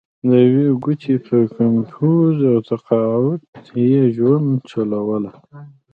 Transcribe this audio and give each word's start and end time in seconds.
د 0.27 0.29
یوې 0.51 0.67
ګوتې 0.83 1.15
پر 1.25 1.41
کمپوز 1.55 2.35
او 2.51 2.57
تقاعد 2.69 3.41
یې 3.89 3.99
ژوند 4.15 4.49
چلوله. 4.69 5.31